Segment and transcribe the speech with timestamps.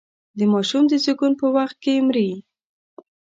[0.37, 2.31] د ماشوم د زېږون په وخت کې مري.